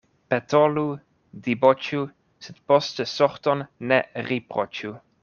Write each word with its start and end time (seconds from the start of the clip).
Petolu, 0.33 0.85
diboĉu, 1.47 2.01
sed 2.45 2.57
poste 2.71 3.07
sorton 3.13 3.63
ne 3.93 4.01
riproĉu. 4.31 4.95